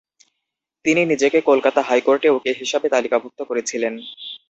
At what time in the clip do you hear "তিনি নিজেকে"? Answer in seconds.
0.85-1.39